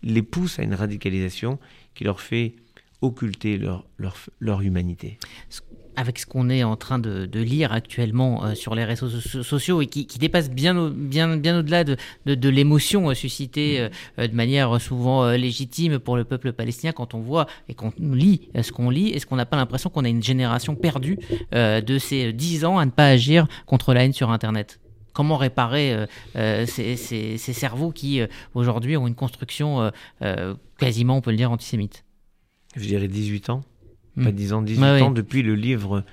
les 0.03 0.23
pousse 0.23 0.59
à 0.59 0.63
une 0.63 0.75
radicalisation 0.75 1.59
qui 1.95 2.05
leur 2.05 2.21
fait 2.21 2.55
occulter 3.01 3.57
leur, 3.57 3.87
leur, 3.99 4.17
leur 4.41 4.61
humanité 4.63 5.19
avec 5.97 6.19
ce 6.19 6.27
qu'on 6.27 6.49
est 6.51 6.63
en 6.63 6.77
train 6.77 6.99
de, 6.99 7.29
lire 7.41 7.73
actuellement 7.73 8.45
euh, 8.45 8.55
sur 8.55 8.75
les 8.75 8.85
réseaux 8.85 9.09
sociaux 9.09 9.81
et 9.81 9.87
qui, 9.87 10.07
dépasse 10.19 10.51
bien, 10.51 10.91
bien, 10.91 11.37
bien 11.37 11.59
au-delà 11.59 11.85
de, 11.85 11.97
de, 12.27 12.49
l'émotion 12.49 13.11
euh, 13.11 13.15
suscitée 13.15 13.89
euh, 14.19 14.27
de 14.27 14.35
manière 14.35 14.81
souvent 14.81 15.31
légitime 15.31 15.99
pour 15.99 16.17
le 16.17 16.25
peuple 16.25 16.53
palestinien 16.53 16.93
quand 16.93 17.15
on 17.15 17.21
voit 17.21 17.47
et 17.69 17.75
qu'on 17.75 17.93
lit 17.99 18.49
ce 18.61 18.73
qu'on 18.73 18.91
lit, 18.91 19.09
est-ce 19.09 19.27
qu'on 19.27 19.37
n'a 19.37 19.47
pas 19.47 19.57
l'impression 19.57 19.91
qu'on 19.91 20.05
a 20.05 20.09
une 20.09 20.23
génération 20.23 20.75
perdue 20.75 21.19
de 21.53 21.99
ces 21.99 22.33
dix 22.33 22.65
ans 22.65 22.79
à 22.79 22.85
ne 22.85 22.91
pas 22.91 23.07
agir 23.07 23.47
contre 23.67 23.95
la 23.95 24.05
haine 24.05 24.13
sur 24.13 24.31
Internet? 24.31 24.81
Comment 25.13 25.37
réparer 25.37 26.07
ces, 26.35 26.97
ces, 26.97 27.39
cerveaux 27.39 27.91
qui 27.91 28.21
aujourd'hui 28.55 28.97
ont 28.97 29.07
une 29.07 29.15
construction 29.15 29.91
quasiment, 30.79 31.17
on 31.17 31.21
peut 31.21 31.31
le 31.31 31.37
dire, 31.37 31.51
antisémite? 31.51 32.05
Je 32.77 32.87
dirais 32.87 33.09
18 33.09 33.51
ans 33.51 33.63
pas 34.17 34.33
10 34.33 34.53
ans, 34.53 34.63
18 34.63 34.85
ans, 35.03 35.11
depuis 35.11 35.43
le 35.43 35.55
livre 35.55 36.05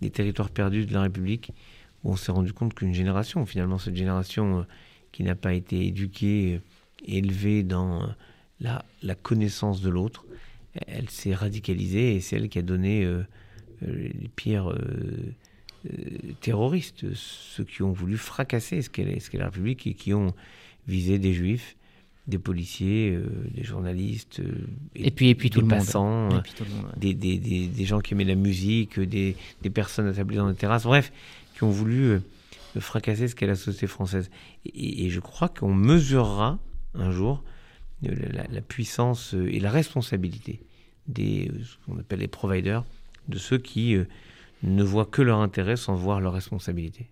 des 0.00 0.10
territoires 0.10 0.50
perdus 0.50 0.86
de 0.86 0.92
la 0.92 1.02
République, 1.02 1.52
où 2.04 2.12
on 2.12 2.16
s'est 2.16 2.32
rendu 2.32 2.52
compte 2.52 2.74
qu'une 2.74 2.94
génération, 2.94 3.44
finalement, 3.46 3.78
cette 3.78 3.96
génération 3.96 4.60
euh, 4.60 4.62
qui 5.12 5.22
n'a 5.22 5.34
pas 5.34 5.52
été 5.52 5.86
éduquée, 5.86 6.56
euh, 6.56 6.60
élevée 7.06 7.62
dans 7.62 8.02
euh, 8.02 8.06
la, 8.60 8.84
la 9.02 9.14
connaissance 9.14 9.80
de 9.80 9.90
l'autre, 9.90 10.24
elle 10.86 11.10
s'est 11.10 11.34
radicalisée 11.34 12.14
et 12.14 12.20
c'est 12.20 12.36
elle 12.36 12.48
qui 12.48 12.58
a 12.58 12.62
donné 12.62 13.04
les 13.82 14.30
pires 14.36 14.72
terroristes, 16.40 17.12
ceux 17.14 17.64
qui 17.64 17.82
ont 17.82 17.90
voulu 17.90 18.16
fracasser 18.16 18.80
ce 18.80 18.88
qu'est 18.88 19.32
la 19.32 19.46
République 19.46 19.88
et 19.88 19.94
qui 19.94 20.14
ont 20.14 20.32
visé 20.86 21.18
des 21.18 21.32
juifs 21.32 21.76
des 22.26 22.38
policiers, 22.38 23.12
euh, 23.14 23.26
des 23.54 23.64
journalistes, 23.64 24.40
euh, 24.40 24.66
et, 24.94 25.10
puis, 25.10 25.30
et 25.30 25.34
puis 25.34 25.50
tout 25.50 25.60
des 25.60 25.66
le 25.66 25.68
passants, 25.68 26.28
des, 26.96 27.14
des, 27.14 27.38
des, 27.38 27.66
des, 27.66 27.84
gens 27.84 28.00
qui 28.00 28.14
aimaient 28.14 28.24
la 28.24 28.34
musique, 28.34 29.00
des, 29.00 29.36
personnes 29.72 30.08
établies 30.08 30.36
dans 30.36 30.48
les 30.48 30.54
terrasses, 30.54 30.84
bref, 30.84 31.12
qui 31.54 31.64
ont 31.64 31.70
voulu 31.70 32.04
euh, 32.04 32.20
fracasser 32.78 33.28
ce 33.28 33.34
qu'est 33.34 33.46
la 33.46 33.56
société 33.56 33.86
française. 33.86 34.30
Et, 34.74 35.10
je 35.10 35.20
crois 35.20 35.48
qu'on 35.48 35.74
mesurera 35.74 36.58
un 36.94 37.10
jour 37.10 37.42
la, 38.02 38.60
puissance 38.60 39.34
et 39.34 39.60
la 39.60 39.70
responsabilité 39.70 40.60
des 41.06 41.50
ce 41.64 41.76
qu'on 41.84 41.98
appelle 41.98 42.20
les 42.20 42.28
providers, 42.28 42.84
de 43.28 43.38
ceux 43.38 43.58
qui 43.58 43.96
ne 44.62 44.82
voient 44.82 45.06
que 45.06 45.22
leur 45.22 45.40
intérêt 45.40 45.76
sans 45.76 45.94
voir 45.94 46.20
leur 46.20 46.32
responsabilité. 46.32 47.08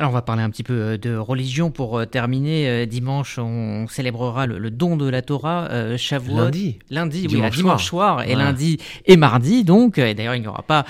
Alors 0.00 0.12
on 0.12 0.14
va 0.14 0.22
parler 0.22 0.42
un 0.42 0.48
petit 0.48 0.62
peu 0.62 0.72
euh, 0.72 0.96
de 0.96 1.14
religion 1.14 1.70
pour 1.70 1.98
euh, 1.98 2.06
terminer. 2.06 2.66
Euh, 2.66 2.86
dimanche, 2.86 3.38
on 3.38 3.86
célébrera 3.86 4.46
le, 4.46 4.70
don 4.70 4.96
de 4.96 5.06
la 5.06 5.20
Torah, 5.20 5.68
euh, 5.70 5.98
Shavuot. 5.98 6.36
Lundi. 6.36 6.78
Lundi, 6.88 7.26
dimanche 7.26 7.50
oui, 7.50 7.56
dimanche 7.58 7.84
soir, 7.84 8.22
et 8.22 8.34
lundi 8.34 8.78
et 9.04 9.18
mardi. 9.18 9.62
Donc, 9.62 9.98
et 9.98 10.14
d'ailleurs, 10.14 10.36
il 10.36 10.40
n'y 10.40 10.46
aura 10.46 10.62
pas 10.62 10.86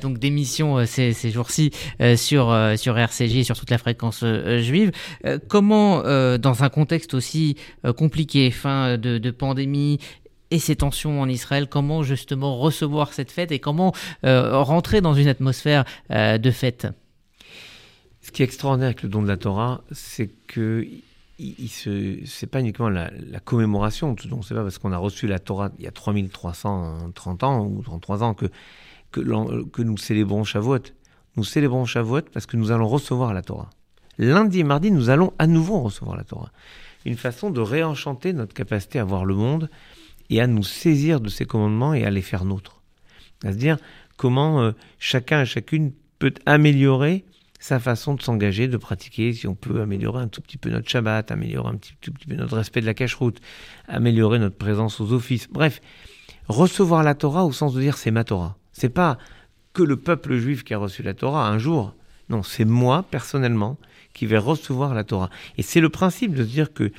donc 0.00 0.18
d'émission 0.18 0.86
ces, 0.86 1.12
ces 1.12 1.32
jours-ci 1.32 1.72
sur 2.14 2.56
sur 2.76 2.96
RCJ 2.96 3.36
et 3.38 3.42
sur 3.44 3.58
toute 3.58 3.70
la 3.70 3.78
fréquence 3.78 4.24
juive. 4.58 4.92
comment, 5.48 6.02
dans 6.02 6.62
un 6.62 6.68
contexte 6.68 7.14
aussi 7.14 7.56
compliqué, 7.96 8.52
fin 8.52 8.96
de, 8.96 9.18
de 9.18 9.30
pandémie 9.32 9.98
et 10.52 10.60
ces 10.60 10.76
tensions 10.76 11.20
en 11.20 11.28
Israël, 11.28 11.66
comment 11.68 12.04
justement 12.04 12.56
recevoir 12.56 13.12
cette 13.12 13.32
fête 13.32 13.50
et 13.50 13.58
comment 13.58 13.92
rentrer 14.22 15.00
dans 15.00 15.14
une 15.14 15.28
atmosphère 15.28 15.84
de 16.10 16.50
fête? 16.52 16.86
Qui 18.34 18.42
est 18.42 18.44
extraordinaire 18.44 18.88
avec 18.88 19.02
le 19.02 19.08
don 19.08 19.22
de 19.22 19.28
la 19.28 19.36
Torah, 19.36 19.80
c'est 19.92 20.28
que 20.46 20.86
il, 21.38 21.68
c'est 22.26 22.46
pas 22.46 22.60
uniquement 22.60 22.88
la, 22.88 23.10
commémoration, 23.44 24.14
ce 24.20 24.28
c'est 24.46 24.54
pas 24.54 24.62
parce 24.62 24.78
qu'on 24.78 24.92
a 24.92 24.98
reçu 24.98 25.26
la 25.26 25.38
Torah 25.38 25.70
il 25.78 25.84
y 25.84 25.88
a 25.88 25.90
3330 25.90 27.42
ans 27.42 27.64
ou 27.64 27.82
33 27.82 28.22
ans 28.22 28.34
que, 28.34 28.46
que, 29.10 29.82
nous 29.82 29.96
célébrons 29.96 30.44
Shavuot. 30.44 30.80
Nous 31.36 31.44
célébrons 31.44 31.84
Shavuot 31.86 32.22
parce 32.32 32.46
que 32.46 32.56
nous 32.56 32.70
allons 32.70 32.86
recevoir 32.86 33.34
la 33.34 33.42
Torah. 33.42 33.70
Lundi 34.18 34.60
et 34.60 34.64
mardi, 34.64 34.90
nous 34.90 35.10
allons 35.10 35.32
à 35.38 35.46
nouveau 35.46 35.80
recevoir 35.80 36.16
la 36.16 36.24
Torah. 36.24 36.50
Une 37.04 37.16
façon 37.16 37.50
de 37.50 37.60
réenchanter 37.60 38.32
notre 38.32 38.54
capacité 38.54 38.98
à 38.98 39.04
voir 39.04 39.24
le 39.24 39.34
monde 39.34 39.70
et 40.30 40.40
à 40.40 40.46
nous 40.46 40.62
saisir 40.62 41.20
de 41.20 41.28
ses 41.28 41.46
commandements 41.46 41.94
et 41.94 42.04
à 42.04 42.10
les 42.10 42.22
faire 42.22 42.44
nôtres. 42.44 42.80
C'est-à-dire 43.42 43.76
comment 44.16 44.60
euh, 44.60 44.72
chacun 44.98 45.42
et 45.42 45.46
chacune 45.46 45.92
peut 46.18 46.34
améliorer 46.46 47.24
sa 47.64 47.80
façon 47.80 48.12
de 48.12 48.20
s'engager, 48.20 48.68
de 48.68 48.76
pratiquer, 48.76 49.32
si 49.32 49.46
on 49.46 49.54
peut 49.54 49.80
améliorer 49.80 50.20
un 50.20 50.28
tout 50.28 50.42
petit 50.42 50.58
peu 50.58 50.68
notre 50.68 50.86
Shabbat, 50.86 51.30
améliorer 51.30 51.70
un 51.70 51.76
petit, 51.76 51.94
tout 52.02 52.12
petit 52.12 52.26
peu 52.26 52.34
notre 52.34 52.58
respect 52.58 52.82
de 52.82 52.86
la 52.86 52.92
cache-route, 52.92 53.40
améliorer 53.88 54.38
notre 54.38 54.58
présence 54.58 55.00
aux 55.00 55.14
offices. 55.14 55.48
Bref, 55.50 55.80
recevoir 56.46 57.02
la 57.02 57.14
Torah 57.14 57.46
au 57.46 57.52
sens 57.52 57.72
de 57.72 57.80
dire 57.80 57.96
c'est 57.96 58.10
ma 58.10 58.22
Torah. 58.22 58.58
C'est 58.72 58.90
pas 58.90 59.16
que 59.72 59.82
le 59.82 59.96
peuple 59.96 60.36
juif 60.36 60.62
qui 60.62 60.74
a 60.74 60.78
reçu 60.78 61.02
la 61.02 61.14
Torah 61.14 61.48
un 61.48 61.56
jour. 61.56 61.94
Non, 62.28 62.42
c'est 62.42 62.66
moi 62.66 63.02
personnellement 63.10 63.78
qui 64.12 64.26
vais 64.26 64.36
recevoir 64.36 64.92
la 64.92 65.02
Torah. 65.02 65.30
Et 65.56 65.62
c'est 65.62 65.80
le 65.80 65.88
principe 65.88 66.34
de 66.34 66.44
dire 66.44 66.74
que 66.74 66.92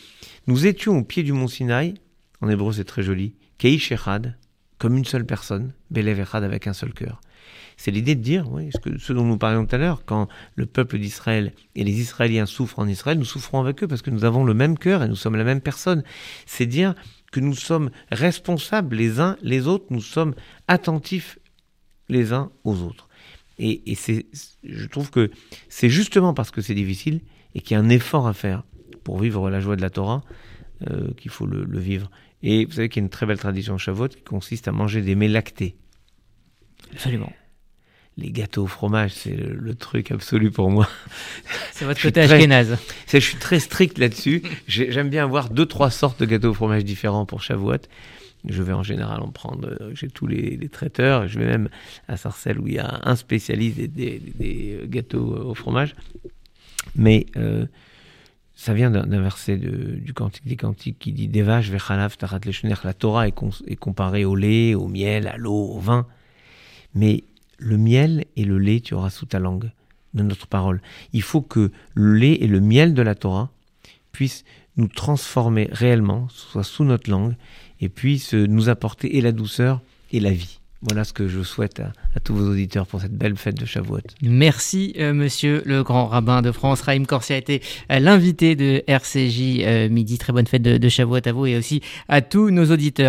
nous 0.48 0.66
étions 0.66 0.98
au 0.98 1.04
pied 1.04 1.22
du 1.22 1.32
mont 1.32 1.48
Sinaï, 1.48 1.94
en 2.42 2.50
hébreu 2.50 2.74
c'est 2.74 2.86
très 2.86 3.04
joli, 3.04 3.36
Keish 3.60 3.92
Echad, 3.92 4.36
comme 4.80 4.98
une 4.98 5.06
seule 5.06 5.28
personne, 5.28 5.74
Belev 5.92 6.22
Echad 6.22 6.44
avec 6.44 6.66
un 6.66 6.74
seul 6.74 6.92
cœur. 6.92 7.22
C'est 7.78 7.92
l'idée 7.92 8.16
de 8.16 8.22
dire, 8.22 8.52
oui, 8.52 8.70
ce, 8.98 9.14
dont 9.14 9.26
nous 9.26 9.38
parlions 9.38 9.66
tout 9.66 9.76
à 9.76 9.78
l'heure, 9.78 10.04
quand 10.06 10.28
le 10.56 10.66
peuple 10.66 10.98
d'Israël 10.98 11.54
et 11.76 11.84
les 11.84 12.00
Israéliens 12.00 12.46
souffrent 12.46 12.80
en 12.80 12.88
Israël, 12.88 13.18
nous 13.18 13.26
souffrons 13.26 13.60
avec 13.60 13.84
eux 13.84 13.88
parce 13.88 14.02
que 14.02 14.12
nous 14.12 14.24
avons 14.24 14.46
le 14.46 14.54
même 14.54 14.78
cœur 14.78 15.04
et 15.04 15.08
nous 15.08 15.16
sommes 15.16 15.36
la 15.36 15.44
même 15.44 15.62
personne. 15.62 16.04
C'est 16.46 16.66
dire 16.66 16.96
que 17.32 17.40
nous 17.40 17.56
sommes 17.56 17.90
responsables 18.12 18.96
les 18.96 19.20
uns 19.20 19.38
les 19.42 19.68
autres, 19.68 19.86
nous 19.90 20.02
sommes 20.02 20.36
attentifs 20.68 21.38
les 22.08 22.34
uns 22.34 22.52
aux 22.64 22.82
autres. 22.82 23.10
Et, 23.60 23.82
je 24.64 24.88
trouve 24.88 25.12
que 25.12 25.32
c'est 25.70 25.90
justement 25.90 26.34
parce 26.34 26.52
que 26.52 26.62
c'est 26.62 26.76
difficile 26.76 27.22
et 27.54 27.62
qu'il 27.62 27.76
y 27.76 27.78
a 27.78 27.84
un 27.84 27.90
effort 27.90 28.28
à 28.28 28.34
faire 28.34 28.64
pour 29.04 29.20
vivre 29.20 29.50
la 29.50 29.60
joie 29.60 29.76
de 29.76 29.82
la 29.82 29.90
Torah 29.90 30.24
euh, 30.90 31.14
qu'il 31.16 31.32
faut 31.32 31.46
le, 31.46 31.80
vivre. 31.80 32.12
Et 32.44 32.66
vous 32.66 32.74
savez 32.74 32.90
qu'il 32.90 33.02
y 33.02 33.04
a 33.04 33.06
une 33.06 33.10
très 33.10 33.26
belle 33.26 33.40
tradition 33.40 33.78
Shavuot 33.78 34.10
qui 34.10 34.24
consiste 34.24 34.68
à 34.68 34.72
manger 34.72 35.02
des 35.02 35.16
mets 35.16 35.30
lactés. 35.30 35.78
Absolument 37.06 37.34
les 38.18 38.32
gâteaux 38.32 38.64
au 38.64 38.68
fromage, 38.68 39.12
c'est 39.12 39.36
le, 39.36 39.76
truc 39.76 40.12
absolu 40.12 40.50
pour 40.50 40.70
moi. 40.70 40.88
C'est 41.74 41.86
votre 41.86 42.02
côté 42.02 42.22
ashkénaze. 42.22 42.78
Je 43.12 43.18
suis 43.18 43.38
très 43.38 43.60
strict 43.60 43.98
là-dessus. 43.98 44.42
J'aime 44.68 45.10
bien 45.10 45.24
avoir 45.24 45.50
deux, 45.50 45.66
trois 45.66 45.90
sortes 45.90 46.20
de 46.22 46.26
gâteaux 46.26 46.52
au 46.52 46.54
fromage 46.54 46.86
différents 46.86 47.26
pour 47.26 47.42
Shavuot. 47.42 47.78
Je 48.48 48.64
vais 48.64 48.74
en 48.74 48.84
général 48.84 49.22
en 49.22 49.32
prendre, 49.32 49.68
euh, 49.68 49.92
j'ai 49.94 50.08
tous 50.08 50.28
les, 50.28 50.70
traiteurs. 50.70 51.28
Je 51.28 51.40
vais 51.40 51.48
même 51.48 51.68
à 52.08 52.16
Sarcelles 52.16 52.60
où 52.60 52.68
il 52.68 52.76
y 52.76 52.80
a 52.80 53.02
un 53.04 53.16
spécialiste 53.16 53.80
des, 53.80 54.22
euh, 54.42 54.86
gâteaux 54.86 55.36
au 55.50 55.56
fromage. 55.56 55.96
Mais 56.96 57.26
euh, 57.38 57.66
ça 58.56 58.74
vient 58.74 58.92
d'un 58.92 59.22
verset 59.22 59.58
du 59.58 60.14
Cantique 60.14 60.48
des 60.48 60.56
Cantiques 60.56 61.00
qui 61.00 61.12
dit 61.12 61.28
Devash 61.28 61.70
vechalav 61.70 62.16
tarat 62.18 62.40
La 62.84 62.94
Torah 62.94 63.28
est, 63.28 63.36
est 63.68 63.76
comparée 63.76 64.24
au 64.24 64.36
lait, 64.36 64.76
au 64.76 64.88
miel, 64.88 65.28
à 65.28 65.38
l'eau, 65.38 65.72
au 65.74 65.80
vin. 65.80 66.06
Mais 66.96 67.24
le 67.58 67.78
miel 67.78 68.26
et 68.36 68.44
le 68.44 68.58
lait 68.58 68.80
tu 68.80 68.94
auras 68.94 69.10
sous 69.10 69.26
ta 69.26 69.40
langue 69.40 69.72
de 70.14 70.24
notre 70.24 70.48
parole. 70.48 70.82
Il 71.14 71.22
faut 71.22 71.42
que 71.42 71.72
le 71.94 72.16
lait 72.16 72.38
et 72.42 72.48
le 72.48 72.62
miel 72.62 72.94
de 72.94 73.02
la 73.02 73.16
Torah 73.16 73.52
puissent 74.12 74.46
nous 74.78 74.88
transformer 74.88 75.70
réellement, 75.72 76.28
soit 76.30 76.64
sous 76.64 76.84
notre 76.84 77.10
langue, 77.10 77.36
et 77.82 77.90
puisse 77.90 78.34
nous 78.34 78.70
apporter 78.70 79.18
et 79.18 79.22
la 79.22 79.32
douceur 79.32 79.82
et 80.12 80.20
la 80.20 80.32
vie. 80.32 80.60
Voilà 80.82 81.04
ce 81.04 81.14
que 81.14 81.28
je 81.28 81.42
souhaite 81.42 81.80
à, 81.80 82.20
tous 82.20 82.36
vos 82.36 82.52
auditeurs 82.52 82.86
pour 82.86 83.02
cette 83.02 83.14
belle 83.18 83.38
fête 83.38 83.60
de 83.60 83.66
Shavuot. 83.66 84.02
Merci, 84.22 84.94
euh, 85.00 85.14
monsieur 85.14 85.64
le 85.66 85.84
grand 85.84 86.06
rabbin 86.06 86.44
de 86.44 86.52
France. 86.52 86.82
Raïm 86.82 87.08
Corsia 87.08 87.36
a 87.36 87.40
été 87.40 87.62
euh, 87.92 88.00
l'invité 88.00 88.56
de 88.56 88.84
RCJ 88.86 89.62
euh, 89.62 89.90
Midi. 89.90 90.20
Très 90.20 90.32
bonne 90.32 90.46
fête 90.46 90.62
de, 90.62 90.78
de 90.78 90.90
Shavuot 90.90 91.26
à 91.26 91.32
vous 91.32 91.48
et 91.48 91.58
aussi 91.58 91.82
à 92.08 92.22
tous 92.22 92.52
nos 92.52 92.72
auditeurs. 92.72 93.04